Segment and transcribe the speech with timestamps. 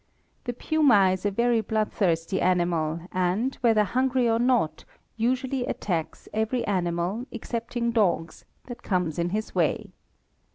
[0.45, 4.83] The puma is a very bloodthirsty animal, and whether hungry or not,
[5.15, 9.91] usually attacks every animal, excepting dogs, that comes in his way.